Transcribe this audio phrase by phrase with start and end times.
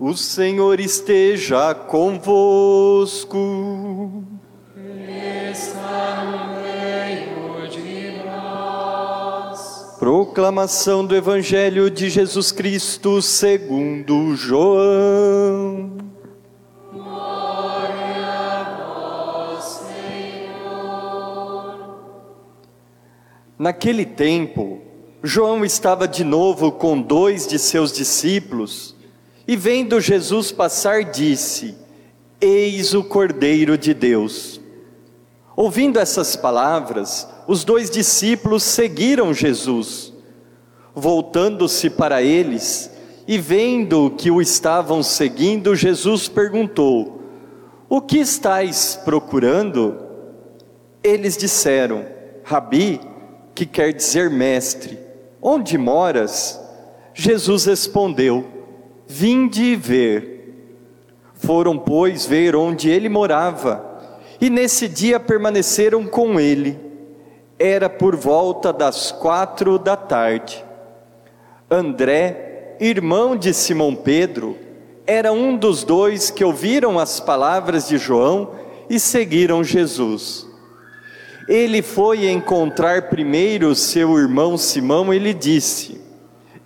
[0.00, 3.36] O Senhor esteja convosco.
[5.50, 9.96] Está no meio de nós.
[9.98, 15.98] Proclamação do Evangelho de Jesus Cristo segundo João.
[16.92, 19.64] Glória a vós,
[20.44, 21.08] Senhor.
[23.58, 24.80] Naquele tempo,
[25.24, 28.96] João estava de novo com dois de seus discípulos
[29.48, 31.74] e, vendo Jesus passar, disse:
[32.38, 34.60] Eis o Cordeiro de Deus.
[35.56, 40.12] Ouvindo essas palavras, os dois discípulos seguiram Jesus.
[40.94, 42.90] Voltando-se para eles
[43.26, 47.22] e vendo que o estavam seguindo, Jesus perguntou:
[47.88, 49.96] O que estáis procurando?
[51.02, 52.04] Eles disseram:
[52.44, 53.00] Rabi,
[53.54, 54.98] que quer dizer mestre,
[55.40, 56.60] onde moras?
[57.14, 58.57] Jesus respondeu:
[59.08, 60.36] Vinde ver.
[61.34, 63.88] Foram, pois, ver onde ele morava
[64.40, 66.78] e nesse dia permaneceram com ele.
[67.58, 70.64] Era por volta das quatro da tarde.
[71.70, 74.56] André, irmão de Simão Pedro,
[75.06, 78.52] era um dos dois que ouviram as palavras de João
[78.88, 80.46] e seguiram Jesus.
[81.48, 86.00] Ele foi encontrar primeiro seu irmão Simão e lhe disse: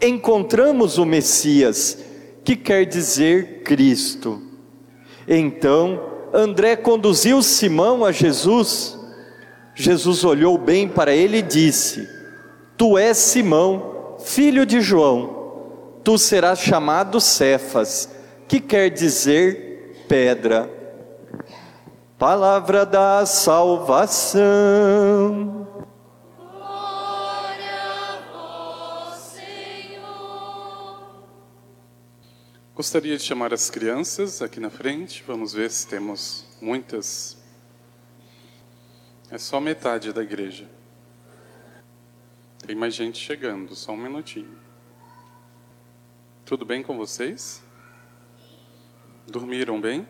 [0.00, 1.98] Encontramos o Messias,
[2.44, 4.42] que quer dizer Cristo.
[5.26, 6.00] Então,
[6.32, 8.98] André conduziu Simão a Jesus.
[9.74, 12.08] Jesus olhou bem para ele e disse:
[12.76, 15.40] Tu és Simão, filho de João.
[16.02, 18.08] Tu serás chamado Cefas,
[18.48, 20.68] que quer dizer pedra.
[22.18, 24.42] Palavra da salvação.
[32.82, 35.22] Gostaria de chamar as crianças aqui na frente.
[35.24, 37.40] Vamos ver se temos muitas.
[39.30, 40.68] É só metade da igreja.
[42.66, 44.58] Tem mais gente chegando, só um minutinho.
[46.44, 47.62] Tudo bem com vocês?
[49.28, 50.04] Dormiram bem?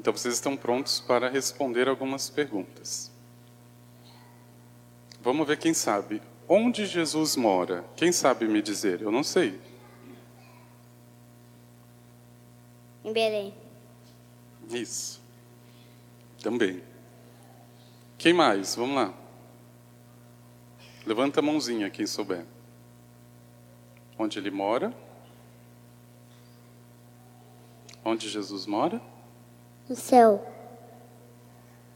[0.00, 3.12] Então vocês estão prontos para responder algumas perguntas.
[5.20, 6.22] Vamos ver quem sabe.
[6.48, 7.84] Onde Jesus mora?
[7.94, 9.02] Quem sabe me dizer?
[9.02, 9.60] Eu não sei.
[13.04, 13.54] Em Belém.
[14.70, 15.20] Isso.
[16.42, 16.82] Também.
[18.18, 18.74] Quem mais?
[18.74, 19.14] Vamos lá.
[21.04, 22.44] Levanta a mãozinha quem souber.
[24.16, 24.94] Onde ele mora?
[28.04, 29.00] Onde Jesus mora?
[29.88, 30.46] No céu.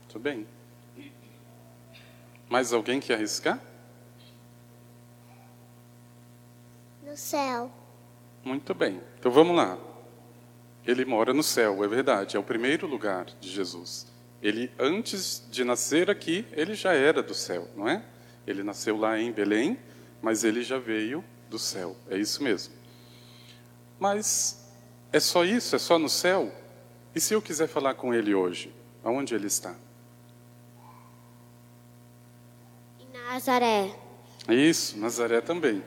[0.09, 0.47] Tudo bem.
[2.49, 3.61] Mais alguém quer arriscar?
[7.03, 7.71] No céu.
[8.45, 9.01] Muito bem.
[9.19, 9.86] Então vamos lá.
[10.87, 14.07] Ele mora no céu, é verdade, é o primeiro lugar de Jesus.
[14.41, 18.05] Ele, antes de nascer aqui, ele já era do céu, não é?
[18.47, 19.77] Ele nasceu lá em Belém,
[20.23, 22.73] mas ele já veio do céu, é isso mesmo.
[23.99, 24.71] Mas
[25.13, 25.75] é só isso?
[25.75, 26.53] É só no céu?
[27.13, 28.73] E se eu quiser falar com ele hoje,
[29.03, 29.75] aonde ele está?
[33.01, 33.93] Em Nazaré.
[34.49, 35.83] Isso, Nazaré também.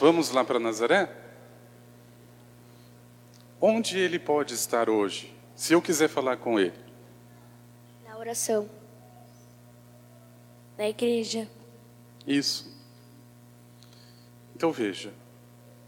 [0.00, 1.21] Vamos lá para Nazaré?
[3.64, 5.32] Onde ele pode estar hoje?
[5.54, 6.74] Se eu quiser falar com ele.
[8.04, 8.68] Na oração.
[10.76, 11.48] Na igreja.
[12.26, 12.76] Isso.
[14.56, 15.14] Então veja,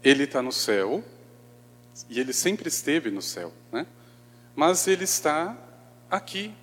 [0.01, 1.03] ele está no céu
[2.09, 3.85] e ele sempre esteve no céu, né?
[4.55, 5.57] Mas ele está
[6.09, 6.53] aqui.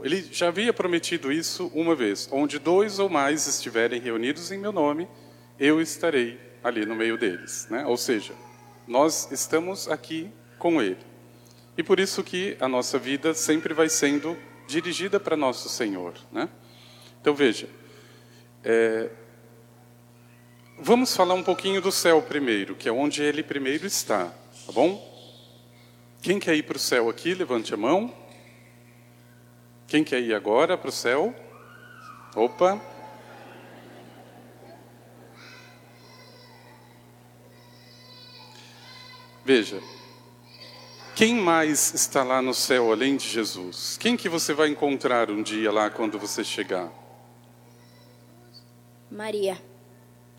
[0.00, 4.72] Ele já havia prometido isso uma vez: onde dois ou mais estiverem reunidos em meu
[4.72, 5.08] nome,
[5.56, 7.86] eu estarei ali no meio deles, né?
[7.86, 8.34] Ou seja,
[8.88, 10.98] nós estamos aqui com ele.
[11.76, 14.36] E por isso que a nossa vida sempre vai sendo
[14.66, 16.48] dirigida para nosso Senhor, né?
[17.20, 17.68] Então veja,
[18.64, 19.08] é,
[20.78, 24.26] vamos falar um pouquinho do céu primeiro, que é onde ele primeiro está,
[24.66, 25.06] tá bom?
[26.20, 28.12] Quem quer ir para o céu aqui, levante a mão.
[29.86, 31.34] Quem quer ir agora para o céu?
[32.34, 32.80] Opa!
[39.44, 39.80] Veja,
[41.18, 43.98] quem mais está lá no céu além de Jesus?
[43.98, 46.92] Quem que você vai encontrar um dia lá quando você chegar?
[49.10, 49.60] Maria.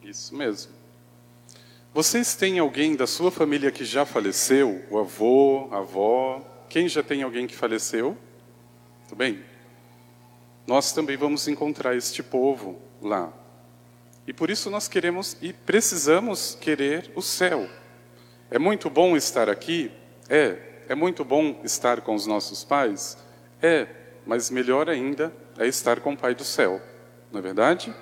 [0.01, 0.71] Isso mesmo.
[1.93, 4.81] Vocês têm alguém da sua família que já faleceu?
[4.89, 6.41] O avô, a avó?
[6.69, 8.17] Quem já tem alguém que faleceu?
[9.09, 9.43] Tudo bem?
[10.65, 13.33] Nós também vamos encontrar este povo lá.
[14.25, 17.69] E por isso nós queremos e precisamos querer o céu.
[18.49, 19.98] É muito bom estar aqui?
[20.29, 20.57] É.
[20.87, 23.17] É muito bom estar com os nossos pais?
[23.61, 23.87] É.
[24.25, 26.81] Mas melhor ainda é estar com o Pai do céu.
[27.31, 27.93] Não é verdade?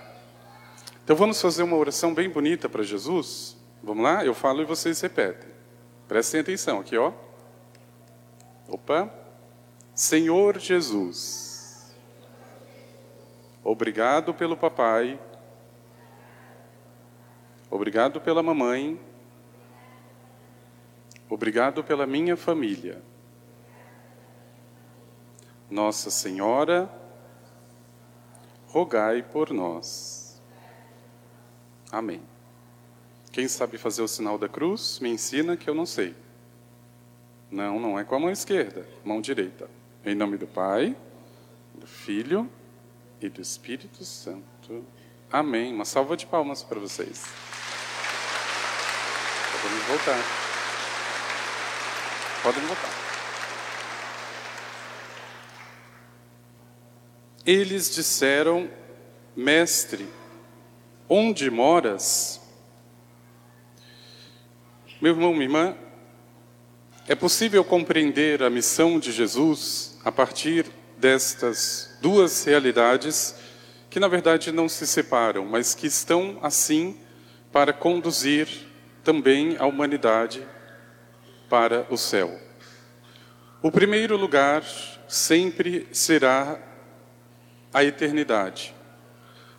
[1.04, 3.56] Então vamos fazer uma oração bem bonita para Jesus?
[3.82, 4.26] Vamos lá?
[4.26, 5.50] Eu falo e vocês repetem.
[6.08, 7.14] Prestem atenção aqui, ó.
[8.68, 9.10] Opa.
[9.98, 11.92] Senhor Jesus,
[13.64, 15.20] obrigado pelo papai,
[17.68, 19.02] obrigado pela mamãe,
[21.30, 23.02] obrigado pela minha família.
[25.70, 26.90] Nossa Senhora,
[28.68, 30.42] rogai por nós.
[31.92, 32.22] Amém.
[33.32, 36.16] Quem sabe fazer o sinal da cruz, me ensina que eu não sei.
[37.52, 39.70] Não, não é com a mão esquerda, mão direita.
[40.06, 40.96] Em nome do Pai,
[41.74, 42.50] do Filho
[43.22, 44.86] e do Espírito Santo.
[45.32, 45.74] Amém.
[45.74, 47.26] Uma salva de palmas para vocês.
[49.62, 50.47] Podemos voltar.
[52.48, 52.90] Podem voltar.
[57.46, 58.70] Eles disseram,
[59.36, 60.08] Mestre,
[61.10, 62.40] onde moras?
[65.02, 65.78] Meu irmão, minha irmã,
[67.06, 70.68] é possível compreender a missão de Jesus a partir
[70.98, 73.36] destas duas realidades
[73.90, 76.98] que, na verdade, não se separam, mas que estão assim
[77.52, 78.48] para conduzir
[79.04, 80.48] também a humanidade
[81.50, 82.40] para o céu.
[83.62, 84.64] O primeiro lugar
[85.08, 86.60] sempre será
[87.74, 88.74] a eternidade.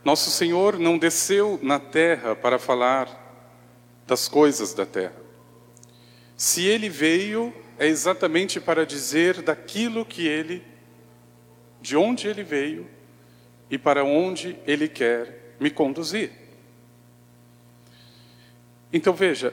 [0.05, 3.27] Nosso Senhor não desceu na terra para falar
[4.07, 5.17] das coisas da terra.
[6.37, 10.65] Se ele veio, é exatamente para dizer daquilo que ele,
[11.81, 12.89] de onde ele veio
[13.71, 16.31] e para onde ele quer me conduzir.
[18.93, 19.53] Então veja,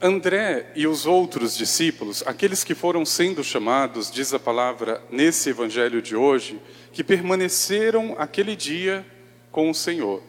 [0.00, 6.00] André e os outros discípulos, aqueles que foram sendo chamados, diz a palavra nesse evangelho
[6.00, 6.60] de hoje,
[6.92, 9.04] que permaneceram aquele dia
[9.50, 10.22] com o Senhor.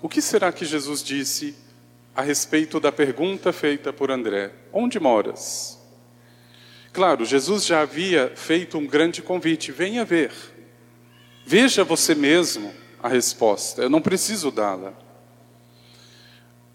[0.00, 1.56] O que será que Jesus disse
[2.14, 5.76] a respeito da pergunta feita por André: Onde moras?
[6.92, 10.32] Claro, Jesus já havia feito um grande convite: venha ver.
[11.44, 12.72] Veja você mesmo
[13.02, 14.94] a resposta, eu não preciso dá-la.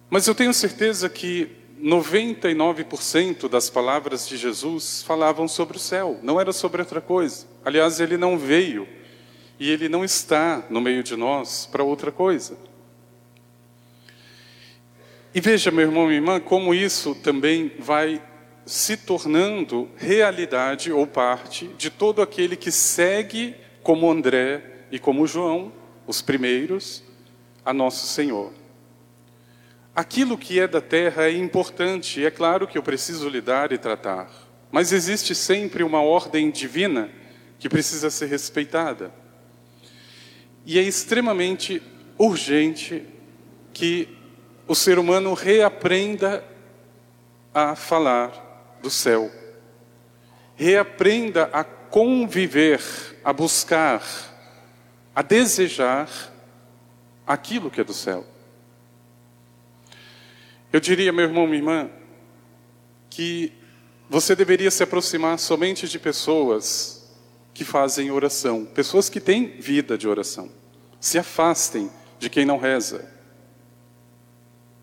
[0.09, 6.39] Mas eu tenho certeza que 99% das palavras de Jesus falavam sobre o céu, não
[6.39, 7.48] era sobre outra coisa.
[7.66, 8.88] Aliás, ele não veio
[9.60, 12.57] e ele não está no meio de nós para outra coisa.
[15.33, 18.22] E veja, meu irmão e irmã, como isso também vai
[18.66, 25.72] se tornando realidade ou parte de todo aquele que segue, como André e como João,
[26.06, 27.04] os primeiros,
[27.66, 28.60] a nosso Senhor.
[29.93, 33.77] Aquilo que é da terra é importante, e é claro que eu preciso lidar e
[33.77, 34.31] tratar,
[34.71, 37.09] mas existe sempre uma ordem divina
[37.59, 39.11] que precisa ser respeitada.
[40.65, 41.81] E é extremamente
[42.17, 43.03] urgente
[43.73, 44.17] que
[44.65, 46.41] o ser humano reaprenda
[47.53, 49.29] a falar do céu,
[50.55, 52.81] reaprenda a conviver,
[53.25, 54.01] a buscar,
[55.13, 56.09] a desejar
[57.27, 58.31] aquilo que é do céu.
[60.71, 61.89] Eu diria, meu irmão, minha irmã,
[63.09, 63.51] que
[64.09, 67.16] você deveria se aproximar somente de pessoas
[67.54, 70.49] que fazem oração, pessoas que têm vida de oração.
[70.99, 73.11] Se afastem de quem não reza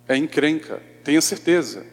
[0.09, 1.85] é encrenca, tenha certeza.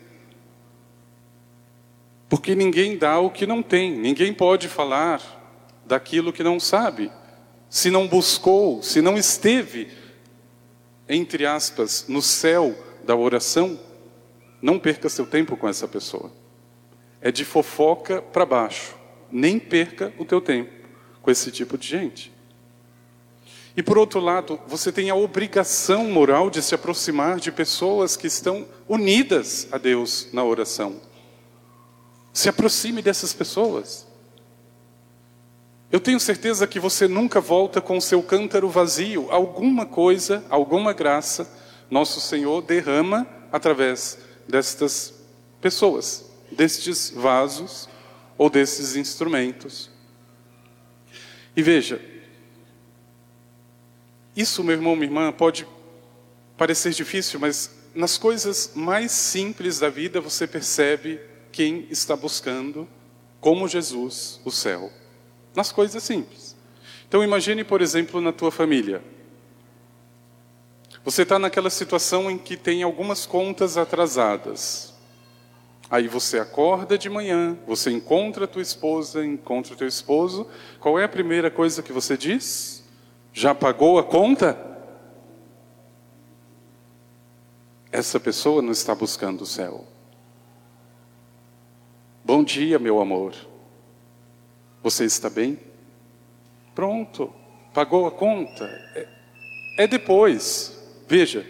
[2.30, 5.22] Porque ninguém dá o que não tem, ninguém pode falar
[5.86, 7.12] daquilo que não sabe.
[7.70, 9.90] Se não buscou, se não esteve,
[11.10, 13.80] entre aspas, no céu da oração,
[14.62, 16.32] não perca seu tempo com essa pessoa.
[17.22, 18.96] É de fofoca para baixo.
[19.32, 20.72] Nem perca o teu tempo
[21.22, 22.32] com esse tipo de gente.
[23.78, 28.28] E por outro lado, você tem a obrigação moral de se aproximar de pessoas que
[28.28, 31.02] estão unidas a Deus na oração.
[32.32, 34.08] Se aproxime dessas pessoas.
[35.92, 39.30] Eu tenho certeza que você nunca volta com o seu cântaro vazio.
[39.30, 41.48] Alguma coisa, alguma graça,
[41.89, 45.13] nosso Senhor derrama através destas
[45.62, 47.89] pessoas, destes vasos
[48.38, 49.89] ou desses instrumentos.
[51.56, 52.01] E veja,
[54.36, 55.65] isso, meu irmão, minha irmã, pode
[56.58, 61.20] parecer difícil, mas nas coisas mais simples da vida você percebe
[61.51, 62.88] quem está buscando,
[63.39, 64.92] como Jesus, o céu.
[65.56, 66.56] Nas coisas simples.
[67.08, 69.01] Então imagine, por exemplo, na tua família.
[71.06, 74.92] Você está naquela situação em que tem algumas contas atrasadas.
[75.88, 80.50] Aí você acorda de manhã, você encontra a tua esposa, encontra o teu esposo.
[80.80, 82.84] Qual é a primeira coisa que você diz?
[83.32, 84.58] Já pagou a conta?
[87.92, 89.86] Essa pessoa não está buscando o céu.
[92.24, 93.36] Bom dia, meu amor.
[94.82, 95.60] Você está bem?
[96.74, 97.32] Pronto,
[97.76, 98.66] pagou a conta.
[98.96, 99.08] É,
[99.78, 100.75] é depois.
[101.08, 101.46] Veja,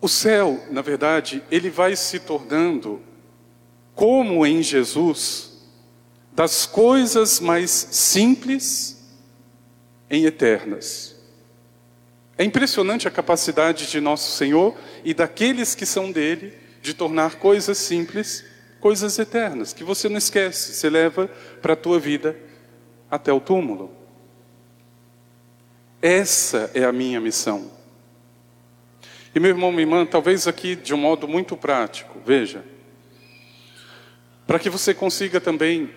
[0.00, 3.00] o céu, na verdade, ele vai se tornando,
[3.94, 5.62] como em Jesus,
[6.32, 9.00] das coisas mais simples
[10.10, 11.16] em eternas.
[12.36, 17.78] É impressionante a capacidade de nosso Senhor e daqueles que são dele de tornar coisas
[17.78, 18.44] simples
[18.82, 21.30] coisas eternas, que você não esquece, você leva
[21.62, 22.36] para a tua vida
[23.08, 24.01] até o túmulo.
[26.02, 27.70] Essa é a minha missão.
[29.32, 32.64] E meu irmão, minha irmã, talvez aqui de um modo muito prático, veja,
[34.44, 35.94] para que você consiga também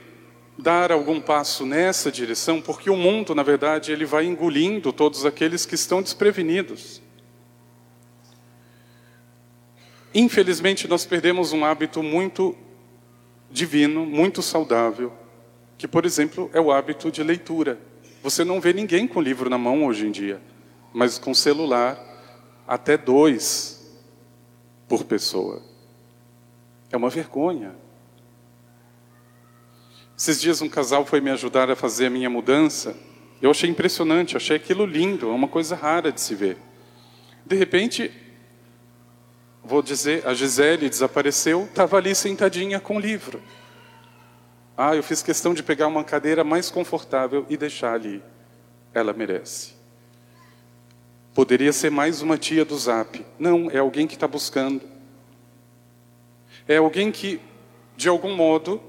[0.59, 5.65] dar algum passo nessa direção, porque o mundo, na verdade, ele vai engolindo todos aqueles
[5.65, 7.01] que estão desprevenidos.
[10.13, 12.55] Infelizmente, nós perdemos um hábito muito
[13.49, 15.11] divino, muito saudável,
[15.79, 17.77] que, por exemplo, é o hábito de leitura.
[18.25, 20.41] Você não vê ninguém com livro na mão hoje em dia,
[20.91, 21.95] mas com celular,
[22.67, 23.87] até dois
[24.87, 25.61] por pessoa.
[26.91, 27.75] É uma vergonha.
[30.17, 32.97] Esses dias um casal foi me ajudar a fazer a minha mudança.
[33.39, 36.57] Eu achei impressionante, achei aquilo lindo, é uma coisa rara de se ver.
[37.45, 38.11] De repente,
[39.63, 43.39] vou dizer, a Gisele desapareceu, estava ali sentadinha com o livro.
[44.77, 48.21] Ah, eu fiz questão de pegar uma cadeira mais confortável e deixar ali.
[48.93, 49.73] Ela merece.
[51.33, 53.25] Poderia ser mais uma tia do zap.
[53.39, 54.81] Não, é alguém que está buscando.
[56.67, 57.39] É alguém que,
[57.95, 58.81] de algum modo,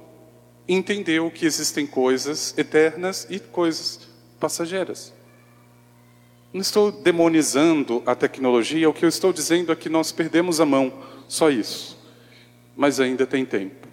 [0.69, 4.09] entendeu que existem coisas eternas e coisas
[4.41, 5.13] passageiras.
[6.53, 10.65] Não estou demonizando a tecnologia, o que eu estou dizendo é que nós perdemos a
[10.65, 10.93] mão,
[11.29, 11.99] só isso.
[12.77, 13.86] Mas ainda tem tempo.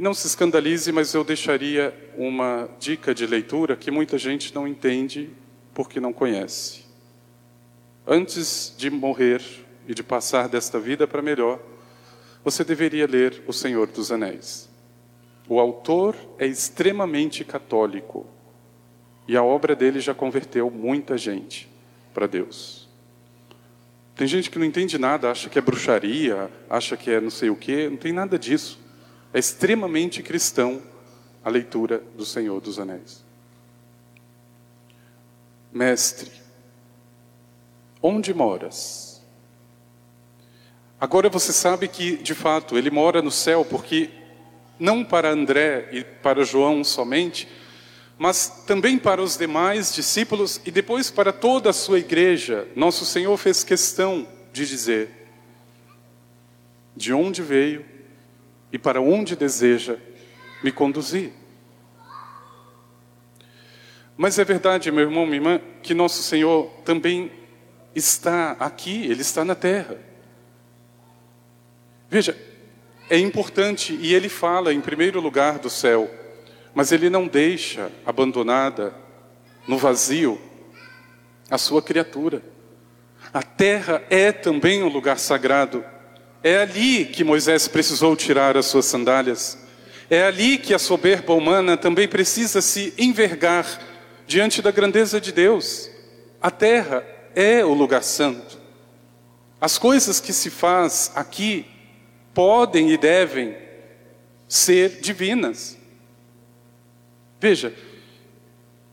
[0.00, 4.66] E não se escandalize, mas eu deixaria uma dica de leitura que muita gente não
[4.66, 5.28] entende
[5.74, 6.86] porque não conhece.
[8.06, 9.42] Antes de morrer
[9.86, 11.60] e de passar desta vida para melhor,
[12.42, 14.70] você deveria ler O Senhor dos Anéis.
[15.46, 18.26] O autor é extremamente católico.
[19.28, 21.68] E a obra dele já converteu muita gente
[22.14, 22.88] para Deus.
[24.16, 27.50] Tem gente que não entende nada, acha que é bruxaria, acha que é não sei
[27.50, 28.80] o quê, não tem nada disso.
[29.32, 30.82] É extremamente cristão
[31.44, 33.24] a leitura do Senhor dos Anéis.
[35.72, 36.30] Mestre,
[38.02, 39.22] onde moras?
[41.00, 44.10] Agora você sabe que, de fato, ele mora no céu, porque
[44.78, 47.48] não para André e para João somente,
[48.18, 53.34] mas também para os demais discípulos e depois para toda a sua igreja, nosso Senhor
[53.38, 55.20] fez questão de dizer
[56.94, 57.84] de onde veio
[58.72, 59.96] e para onde deseja
[60.62, 61.32] me conduzir.
[64.16, 67.32] Mas é verdade, meu irmão, minha irmã, que nosso Senhor também
[67.94, 69.98] está aqui, Ele está na terra.
[72.08, 72.36] Veja,
[73.08, 76.10] é importante, e Ele fala em primeiro lugar do céu,
[76.74, 78.94] mas ele não deixa abandonada
[79.66, 80.40] no vazio
[81.50, 82.42] a sua criatura.
[83.32, 85.84] A terra é também um lugar sagrado.
[86.42, 89.58] É ali que Moisés precisou tirar as suas sandálias.
[90.08, 93.66] É ali que a soberba humana também precisa se envergar
[94.26, 95.90] diante da grandeza de Deus.
[96.40, 97.04] A terra
[97.34, 98.58] é o lugar santo.
[99.60, 101.66] As coisas que se faz aqui
[102.32, 103.54] podem e devem
[104.48, 105.76] ser divinas.
[107.38, 107.74] Veja,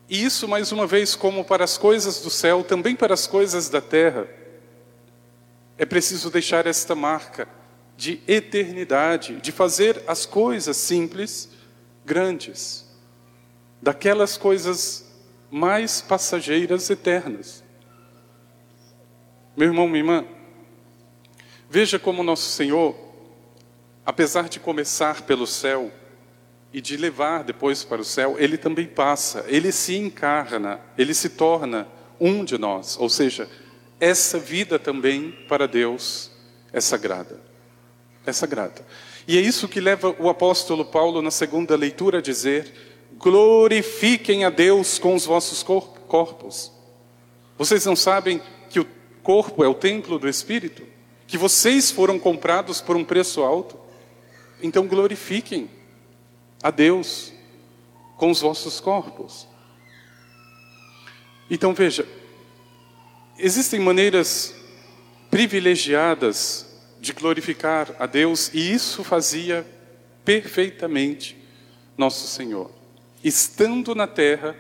[0.09, 3.69] e isso mais uma vez, como para as coisas do céu, também para as coisas
[3.69, 4.27] da terra,
[5.77, 7.48] é preciso deixar esta marca
[7.96, 11.50] de eternidade, de fazer as coisas simples
[12.05, 12.86] grandes,
[13.81, 15.05] daquelas coisas
[15.50, 17.63] mais passageiras eternas.
[19.55, 20.25] Meu irmão, minha irmã,
[21.69, 22.96] veja como nosso Senhor,
[24.05, 25.91] apesar de começar pelo céu,
[26.74, 31.29] e de levar depois para o céu, ele também passa, ele se encarna, ele se
[31.29, 31.88] torna
[32.19, 32.98] um de nós.
[33.00, 33.50] Ou seja,
[33.99, 36.31] essa vida também para Deus
[36.71, 37.41] é sagrada.
[38.25, 38.85] É sagrada.
[39.27, 42.71] E é isso que leva o apóstolo Paulo na segunda leitura a dizer:
[43.17, 46.71] glorifiquem a Deus com os vossos corpos.
[47.57, 48.87] Vocês não sabem que o
[49.23, 50.83] corpo é o templo do Espírito?
[51.25, 53.77] Que vocês foram comprados por um preço alto?
[54.61, 55.69] Então glorifiquem
[56.61, 57.33] a Deus
[58.17, 59.47] com os vossos corpos.
[61.49, 62.07] Então veja,
[63.38, 64.56] existem maneiras
[65.29, 66.65] privilegiadas
[67.00, 69.65] de glorificar a Deus e isso fazia
[70.25, 71.38] perfeitamente
[71.98, 72.72] nosso Senhor.
[73.24, 74.56] Estando na terra,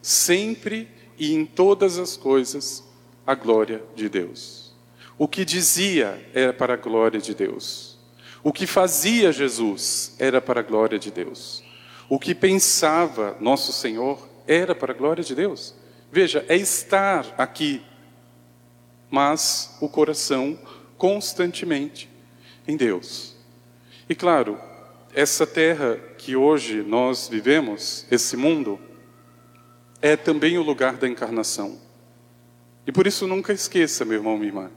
[0.00, 2.84] sempre e em todas as coisas,
[3.26, 4.72] a glória de Deus.
[5.18, 7.98] O que dizia era para a glória de Deus.
[8.42, 11.64] O que fazia Jesus era para a glória de Deus.
[12.08, 15.74] O que pensava nosso Senhor era para a glória de Deus.
[16.12, 17.82] Veja, é estar aqui,
[19.16, 20.58] mas o coração
[20.98, 22.06] constantemente
[22.68, 23.34] em Deus.
[24.06, 24.60] E claro,
[25.14, 28.78] essa terra que hoje nós vivemos, esse mundo,
[30.02, 31.80] é também o lugar da encarnação.
[32.86, 34.70] E por isso nunca esqueça, meu irmão, minha irmã.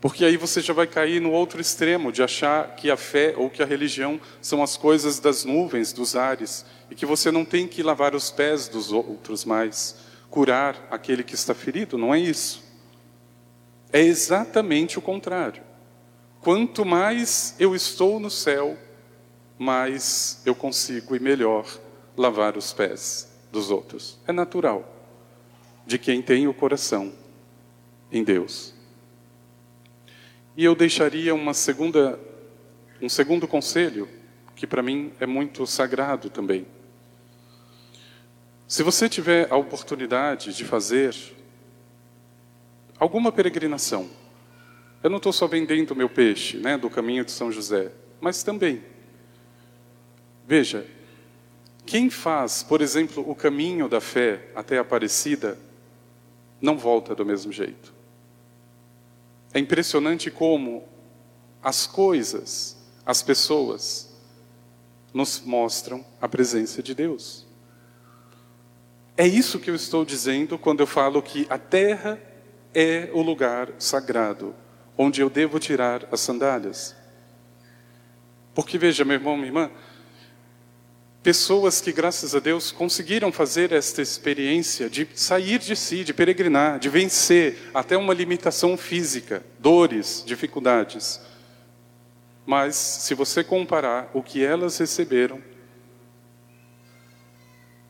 [0.00, 3.50] Porque aí você já vai cair no outro extremo de achar que a fé ou
[3.50, 7.66] que a religião são as coisas das nuvens, dos ares, e que você não tem
[7.66, 9.96] que lavar os pés dos outros mais,
[10.30, 12.67] curar aquele que está ferido, não é isso.
[13.92, 15.62] É exatamente o contrário.
[16.40, 18.76] Quanto mais eu estou no céu,
[19.58, 21.66] mais eu consigo e melhor
[22.16, 24.18] lavar os pés dos outros.
[24.26, 24.94] É natural
[25.86, 27.12] de quem tem o coração
[28.12, 28.74] em Deus.
[30.56, 32.18] E eu deixaria uma segunda,
[33.00, 34.08] um segundo conselho,
[34.54, 36.66] que para mim é muito sagrado também.
[38.66, 41.14] Se você tiver a oportunidade de fazer
[42.98, 44.08] alguma peregrinação,
[45.02, 48.82] eu não estou só vendendo meu peixe, né, do caminho de São José, mas também.
[50.46, 50.86] Veja,
[51.86, 55.58] quem faz, por exemplo, o caminho da fé até a Aparecida,
[56.60, 57.94] não volta do mesmo jeito.
[59.54, 60.86] É impressionante como
[61.62, 62.76] as coisas,
[63.06, 64.08] as pessoas,
[65.14, 67.46] nos mostram a presença de Deus.
[69.16, 72.20] É isso que eu estou dizendo quando eu falo que a terra
[72.74, 74.54] é o lugar sagrado
[74.98, 76.96] onde eu devo tirar as sandálias.
[78.52, 79.70] Porque veja, meu irmão, minha irmã,
[81.22, 86.80] pessoas que, graças a Deus, conseguiram fazer esta experiência de sair de si, de peregrinar,
[86.80, 91.20] de vencer até uma limitação física, dores, dificuldades.
[92.44, 95.40] Mas, se você comparar o que elas receberam,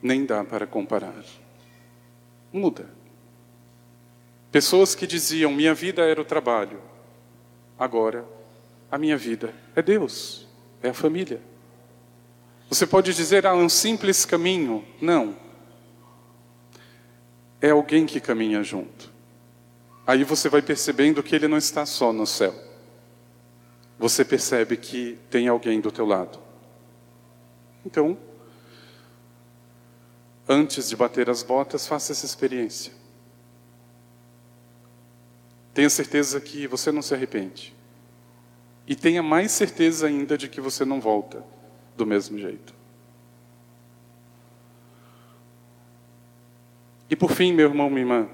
[0.03, 1.25] nem dá para comparar.
[2.53, 2.98] Muda.
[4.51, 6.81] Pessoas que diziam: minha vida era o trabalho,
[7.79, 8.25] agora
[8.91, 10.47] a minha vida é Deus,
[10.83, 11.41] é a família.
[12.69, 14.85] Você pode dizer, ah, um simples caminho.
[15.01, 15.37] Não.
[17.61, 19.11] É alguém que caminha junto.
[20.07, 22.55] Aí você vai percebendo que ele não está só no céu.
[23.99, 26.39] Você percebe que tem alguém do teu lado.
[27.85, 28.17] Então,
[30.49, 32.93] antes de bater as botas, faça essa experiência.
[35.79, 37.73] Tenha certeza que você não se arrepende.
[38.85, 41.45] E tenha mais certeza ainda de que você não volta
[41.97, 42.75] do mesmo jeito.
[47.09, 48.29] E por fim, meu irmão, minha irmã,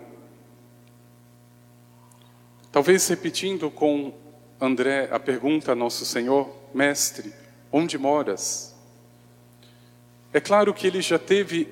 [2.73, 4.15] talvez repetindo com
[4.59, 7.31] André a pergunta a nosso Senhor, Mestre,
[7.71, 8.75] onde moras?
[10.33, 11.69] É claro que ele já teve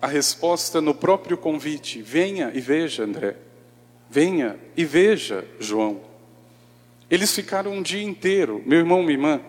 [0.00, 3.49] a resposta no próprio convite: venha e veja, André.
[4.10, 6.00] Venha e veja, João.
[7.08, 9.40] Eles ficaram um dia inteiro, meu irmão, minha irmã,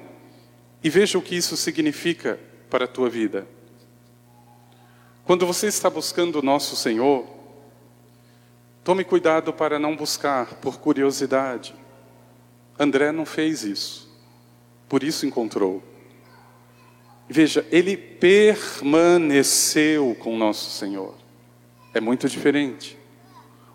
[0.84, 3.48] e veja o que isso significa para a tua vida.
[5.26, 7.26] Quando você está buscando o nosso Senhor,
[8.84, 11.74] tome cuidado para não buscar por curiosidade.
[12.78, 14.16] André não fez isso,
[14.88, 15.82] por isso encontrou.
[17.28, 21.16] Veja, ele permaneceu com nosso Senhor.
[21.94, 23.01] É muito diferente.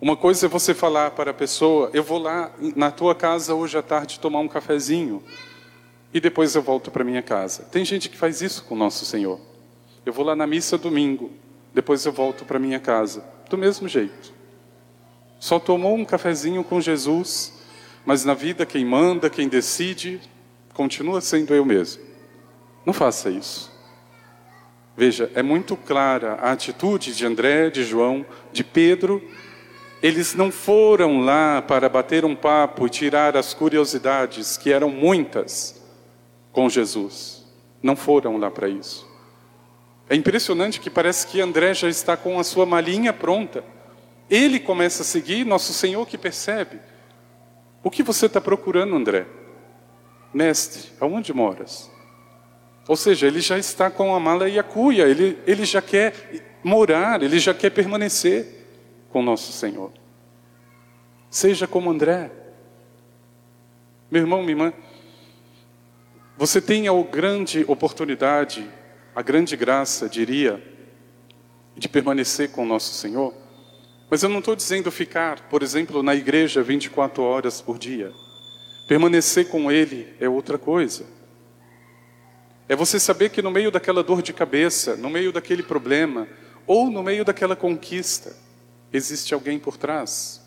[0.00, 3.78] Uma coisa é você falar para a pessoa: eu vou lá na tua casa hoje
[3.78, 5.22] à tarde tomar um cafezinho
[6.12, 7.62] e depois eu volto para minha casa.
[7.64, 9.40] Tem gente que faz isso com o nosso Senhor.
[10.04, 11.30] Eu vou lá na missa domingo,
[11.72, 13.24] depois eu volto para minha casa.
[13.48, 14.32] Do mesmo jeito.
[15.38, 17.52] Só tomou um cafezinho com Jesus,
[18.04, 20.20] mas na vida quem manda, quem decide,
[20.74, 22.02] continua sendo eu mesmo.
[22.84, 23.72] Não faça isso.
[24.96, 29.22] Veja, é muito clara a atitude de André, de João, de Pedro.
[30.06, 35.82] Eles não foram lá para bater um papo e tirar as curiosidades, que eram muitas
[36.52, 37.44] com Jesus.
[37.82, 39.04] Não foram lá para isso.
[40.08, 43.64] É impressionante que parece que André já está com a sua malinha pronta
[44.28, 46.80] ele começa a seguir, nosso Senhor que percebe.
[47.82, 49.26] O que você está procurando, André?
[50.34, 51.90] Mestre, aonde moras?
[52.88, 56.14] Ou seja, ele já está com a mala e a cuia, ele, ele já quer
[56.62, 58.55] morar, ele já quer permanecer
[59.10, 59.92] com nosso Senhor.
[61.30, 62.30] Seja como André.
[64.10, 64.72] Meu irmão, minha irmã,
[66.36, 68.68] você tem a grande oportunidade,
[69.14, 70.62] a grande graça, diria,
[71.76, 73.34] de permanecer com nosso Senhor.
[74.08, 78.12] Mas eu não estou dizendo ficar, por exemplo, na igreja 24 horas por dia.
[78.86, 81.04] Permanecer com Ele é outra coisa.
[82.68, 86.28] É você saber que no meio daquela dor de cabeça, no meio daquele problema,
[86.66, 88.36] ou no meio daquela conquista,
[88.92, 90.42] existe alguém por trás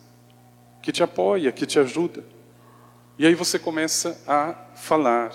[0.81, 2.23] que te apoia, que te ajuda.
[3.17, 5.33] E aí você começa a falar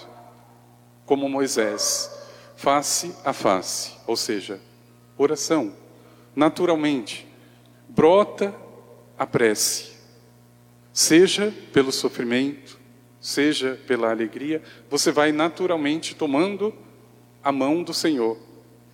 [1.04, 2.10] como Moisés,
[2.56, 4.60] face a face, ou seja,
[5.18, 5.74] oração,
[6.34, 7.28] naturalmente
[7.88, 8.54] brota
[9.18, 9.92] a prece,
[10.92, 12.80] seja pelo sofrimento,
[13.20, 16.74] seja pela alegria, você vai naturalmente tomando
[17.42, 18.38] a mão do Senhor,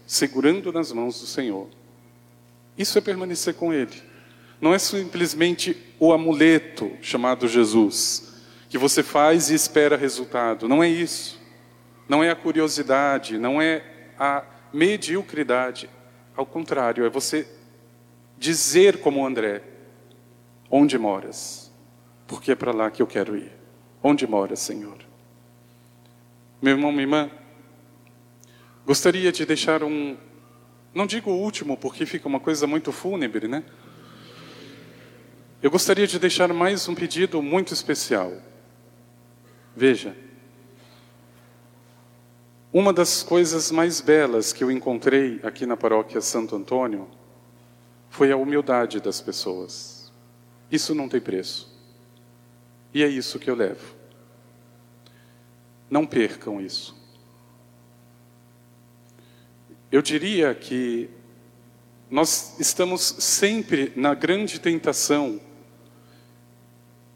[0.06, 1.68] segurando nas mãos do Senhor.
[2.80, 4.02] Isso é permanecer com Ele.
[4.58, 8.40] Não é simplesmente o amuleto chamado Jesus,
[8.70, 10.66] que você faz e espera resultado.
[10.66, 11.38] Não é isso.
[12.08, 13.84] Não é a curiosidade, não é
[14.18, 15.90] a mediocridade.
[16.34, 17.46] Ao contrário, é você
[18.38, 19.62] dizer como André:
[20.70, 21.70] Onde moras?
[22.26, 23.52] Porque é para lá que eu quero ir.
[24.02, 24.96] Onde moras, Senhor?
[26.62, 27.30] Meu irmão, minha irmã,
[28.86, 30.16] gostaria de deixar um.
[30.92, 33.62] Não digo o último, porque fica uma coisa muito fúnebre, né?
[35.62, 38.32] Eu gostaria de deixar mais um pedido muito especial.
[39.76, 40.16] Veja,
[42.72, 47.08] uma das coisas mais belas que eu encontrei aqui na paróquia Santo Antônio
[48.08, 50.12] foi a humildade das pessoas.
[50.70, 51.70] Isso não tem preço.
[52.92, 53.94] E é isso que eu levo.
[55.88, 56.99] Não percam isso.
[59.92, 61.10] Eu diria que
[62.08, 65.40] nós estamos sempre na grande tentação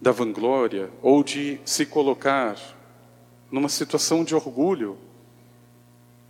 [0.01, 2.57] da vanglória ou de se colocar
[3.49, 4.99] numa situação de orgulho.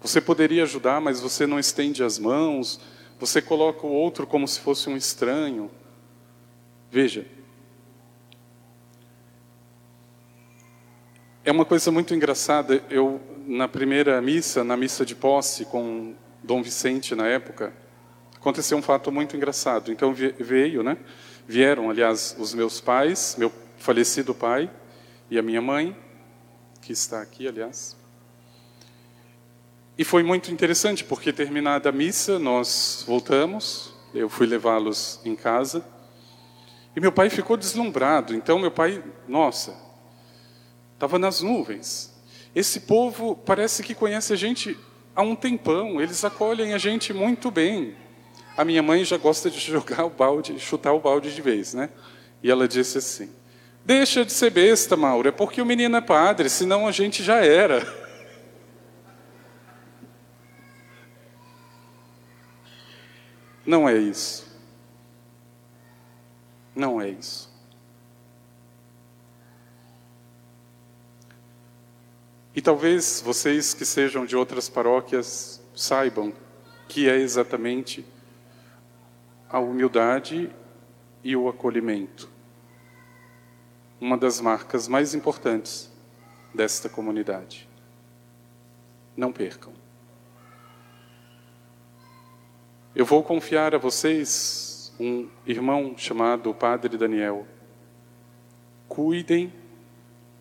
[0.02, 2.78] Você poderia ajudar, mas você não estende as mãos,
[3.18, 5.70] você coloca o outro como se fosse um estranho.
[6.90, 7.26] Veja.
[11.42, 12.84] É uma coisa muito engraçada.
[12.90, 17.72] Eu, na primeira missa, na missa de posse com Dom Vicente na época,
[18.36, 19.90] aconteceu um fato muito engraçado.
[19.90, 20.98] Então veio, né?
[21.48, 24.70] Vieram, aliás, os meus pais, meu falecido pai
[25.30, 25.96] e a minha mãe,
[26.82, 27.96] que está aqui, aliás.
[29.96, 35.86] E foi muito interessante, porque terminada a missa, nós voltamos, eu fui levá-los em casa,
[36.94, 38.34] e meu pai ficou deslumbrado.
[38.34, 39.74] Então, meu pai, nossa,
[40.92, 42.12] estava nas nuvens.
[42.54, 44.78] Esse povo parece que conhece a gente
[45.14, 47.94] há um tempão, eles acolhem a gente muito bem.
[48.56, 51.90] A minha mãe já gosta de jogar o balde, chutar o balde de vez, né?
[52.42, 53.30] E ela disse assim:
[53.84, 57.36] Deixa de ser besta, Mauro, é porque o menino é padre, senão a gente já
[57.36, 58.04] era.
[63.66, 64.44] Não é isso.
[66.74, 67.53] Não é isso.
[72.56, 76.32] E talvez vocês que sejam de outras paróquias saibam
[76.88, 78.06] que é exatamente
[79.50, 80.54] a humildade
[81.24, 82.30] e o acolhimento.
[84.00, 85.90] Uma das marcas mais importantes
[86.54, 87.68] desta comunidade.
[89.16, 89.72] Não percam.
[92.94, 97.48] Eu vou confiar a vocês um irmão chamado Padre Daniel.
[98.88, 99.52] Cuidem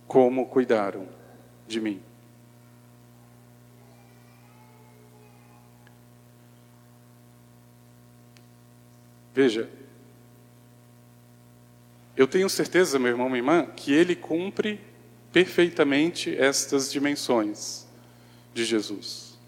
[0.08, 1.23] como cuidaram
[1.68, 2.02] de mim.
[9.34, 9.70] Veja,
[12.16, 14.80] eu tenho certeza, meu irmão, minha irmã, que ele cumpre
[15.32, 17.88] perfeitamente estas dimensões
[18.54, 19.40] de Jesus.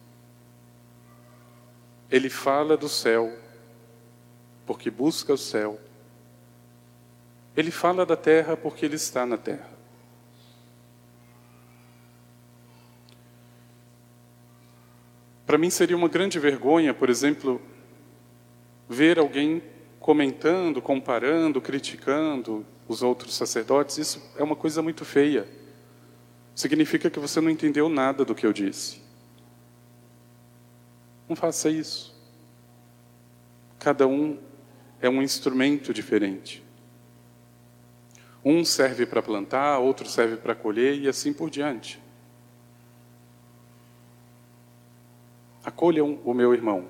[2.10, 3.32] Ele fala do céu,
[4.65, 5.80] porque busca o céu.
[7.56, 9.74] Ele fala da terra porque ele está na terra.
[15.45, 17.62] Para mim seria uma grande vergonha, por exemplo,
[18.89, 19.62] ver alguém
[19.99, 23.97] comentando, comparando, criticando os outros sacerdotes.
[23.97, 25.47] Isso é uma coisa muito feia.
[26.55, 29.01] Significa que você não entendeu nada do que eu disse.
[31.27, 32.15] Não faça isso.
[33.79, 34.38] Cada um
[35.01, 36.63] é um instrumento diferente.
[38.43, 41.99] Um serve para plantar, outro serve para colher e assim por diante.
[45.65, 46.88] Acolham o meu irmão.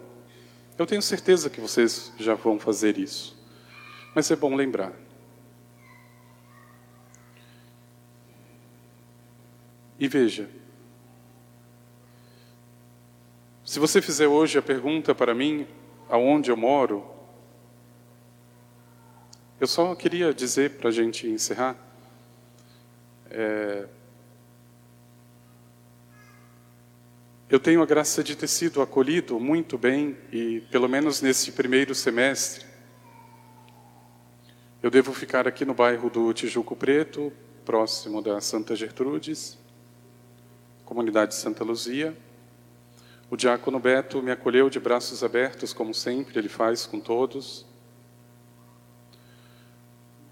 [0.77, 3.41] Eu tenho certeza que vocês já vão fazer isso.
[4.13, 4.91] Mas é bom lembrar.
[9.97, 10.49] E veja,
[13.63, 15.65] se você fizer hoje a pergunta para mim,
[16.09, 17.05] aonde eu moro,
[19.59, 21.77] eu só queria dizer para a gente encerrar.
[23.29, 23.87] É,
[27.47, 31.93] eu tenho a graça de ter sido acolhido muito bem e, pelo menos nesse primeiro
[31.93, 32.65] semestre,
[34.81, 37.31] eu devo ficar aqui no bairro do Tijuco Preto,
[37.63, 39.59] próximo da Santa Gertrudes,
[40.85, 42.17] comunidade Santa Luzia.
[43.29, 47.65] O diácono Beto me acolheu de braços abertos, como sempre ele faz com todos.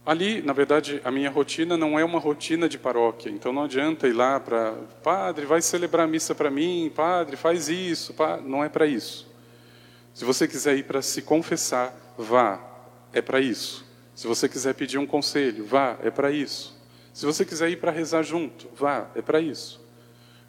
[0.06, 4.06] Ali, na verdade, a minha rotina não é uma rotina de paróquia, então não adianta
[4.06, 8.14] ir lá para, padre, vai celebrar a missa para mim, padre, faz isso,
[8.44, 9.32] não é para isso.
[10.14, 12.60] Se você quiser ir para se confessar, vá,
[13.14, 13.86] é para isso.
[14.14, 16.78] Se você quiser pedir um conselho, vá, é para isso.
[17.14, 19.82] Se você quiser ir para rezar junto, vá, é para isso.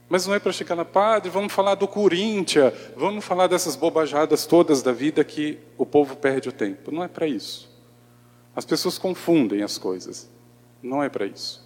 [0.09, 4.47] Mas não é para chegar na padre, vamos falar do Corinthians, vamos falar dessas bobajadas
[4.47, 6.91] todas da vida que o povo perde o tempo.
[6.91, 7.74] Não é para isso.
[8.55, 10.31] As pessoas confundem as coisas.
[10.83, 11.65] Não é para isso.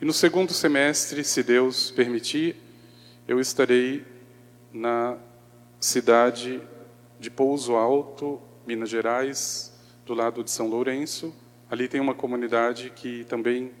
[0.00, 2.56] E no segundo semestre, se Deus permitir,
[3.26, 4.06] eu estarei
[4.72, 5.18] na
[5.80, 6.62] cidade
[7.18, 9.72] de Pouso Alto, Minas Gerais,
[10.06, 11.34] do lado de São Lourenço.
[11.68, 13.72] Ali tem uma comunidade que também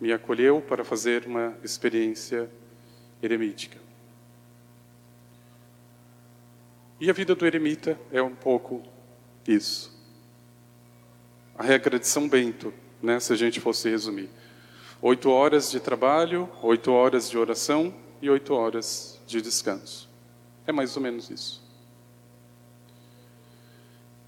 [0.00, 2.48] me acolheu para fazer uma experiência
[3.22, 3.78] eremítica.
[7.00, 8.82] E a vida do eremita é um pouco
[9.52, 9.92] isso.
[11.56, 14.30] A regra de São Bento, né, se a gente fosse resumir.
[15.02, 20.08] Oito horas de trabalho, oito horas de oração e oito horas de descanso.
[20.66, 21.62] É mais ou menos isso.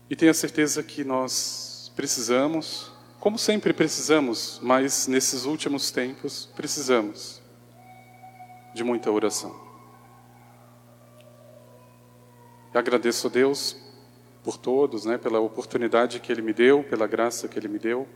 [0.09, 7.41] E tenha certeza que nós precisamos, como sempre precisamos, mas nesses últimos tempos precisamos
[8.75, 9.61] de muita oração.
[12.75, 13.77] agradeço a Deus
[14.43, 18.09] por todos, né, pela oportunidade que Ele me deu, pela graça que Ele me deu.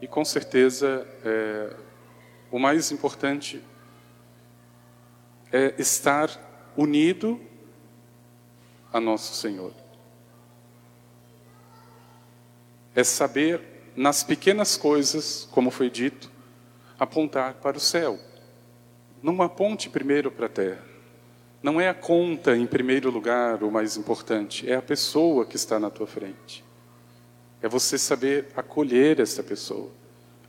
[0.00, 1.76] E com certeza, é,
[2.50, 3.62] o mais importante
[5.52, 6.28] é estar
[6.76, 7.40] unido
[8.92, 9.72] a Nosso Senhor.
[12.94, 13.60] É saber,
[13.96, 16.30] nas pequenas coisas, como foi dito,
[16.98, 18.18] apontar para o céu.
[19.22, 20.91] Não aponte primeiro para a terra.
[21.62, 25.78] Não é a conta em primeiro lugar o mais importante, é a pessoa que está
[25.78, 26.64] na tua frente.
[27.62, 29.90] É você saber acolher essa pessoa.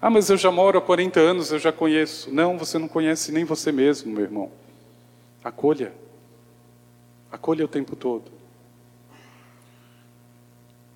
[0.02, 2.34] Ah, mas eu já moro há 40 anos, eu já conheço.
[2.34, 4.52] Não, você não conhece nem você mesmo, meu irmão.
[5.44, 5.94] Acolha.
[7.32, 8.32] Acolha o tempo todo.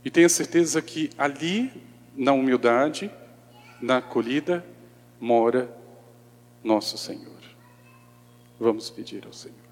[0.04, 1.72] E tenha certeza que ali,
[2.16, 3.12] na humildade,
[3.80, 4.66] na acolhida,
[5.20, 5.70] mora
[6.64, 7.38] nosso Senhor.
[8.60, 9.67] Vamos pedir ao Senhor.